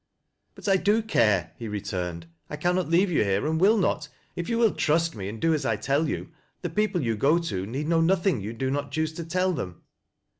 "But 0.55 0.67
I 0.67 0.77
do 0.77 1.03
care!" 1.03 1.51
he 1.59 1.67
returned." 1.67 2.25
I 2.49 2.55
cannot 2.55 2.89
leave 2.89 3.11
you 3.11 3.23
here 3.23 3.45
and 3.45 3.61
will 3.61 3.77
not. 3.77 4.09
If 4.35 4.49
you 4.49 4.57
will 4.57 4.71
trust 4.73 5.13
me 5.15 5.29
and 5.29 5.39
do 5.39 5.53
as 5.53 5.63
I 5.63 5.75
tell 5.75 6.09
you, 6.09 6.29
the 6.63 6.71
people 6.71 7.01
you 7.03 7.15
go 7.15 7.37
to 7.37 7.67
need 7.67 7.87
know 7.87 8.01
nothing 8.01 8.41
you 8.41 8.51
do 8.53 8.71
not 8.71 8.89
choose 8.91 9.13
to 9.13 9.23
tell 9.23 9.53
them." 9.53 9.83